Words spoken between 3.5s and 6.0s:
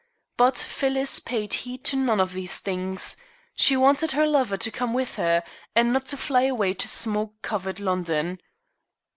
She wanted her lover to come with her, and